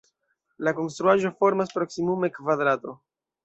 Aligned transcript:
La 0.67 0.73
konstruaĵo 0.79 1.33
formas 1.43 1.77
proksimume 1.77 2.33
kvadrato. 2.41 3.01